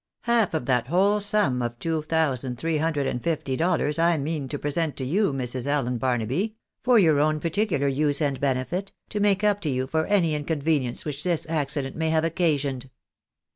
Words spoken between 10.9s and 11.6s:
which this